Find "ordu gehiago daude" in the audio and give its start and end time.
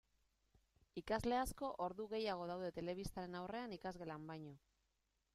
1.87-2.71